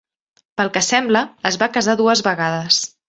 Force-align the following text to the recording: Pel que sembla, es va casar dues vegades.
Pel 0.61 0.71
que 0.77 0.81
sembla, 0.87 1.21
es 1.51 1.59
va 1.65 1.71
casar 1.77 1.97
dues 2.01 2.25
vegades. 2.29 2.81